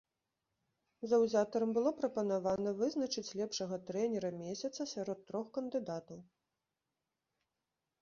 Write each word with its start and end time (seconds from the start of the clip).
Заўзятарам 1.11 1.69
было 1.79 1.91
прапанавана 1.99 2.73
вызначыць 2.81 3.27
лепшага 3.43 3.75
трэнера 3.93 4.29
месяца 4.43 4.81
сярод 4.97 5.19
трох 5.31 5.45
кандыдатаў. 5.59 6.19